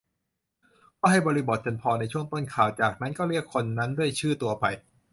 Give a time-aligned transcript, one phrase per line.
[0.99, 4.65] ก็ให้บริบทจนพอในช่วงต้นข่าว จากนั้นก็เรียกคนนั้นด้วยชื่อตัวไป